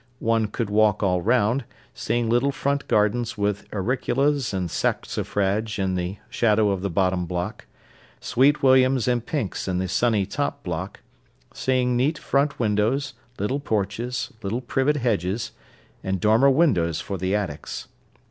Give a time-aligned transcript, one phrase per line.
[0.17, 1.63] One could walk all round,
[1.93, 7.67] seeing little front gardens with auriculas and saxifrage in the shadow of the bottom block,
[8.19, 11.01] sweet williams and pinks in the sunny top block;
[11.53, 15.51] seeing neat front windows, little porches, little privet hedges,
[16.03, 17.87] and dormer windows for the attics.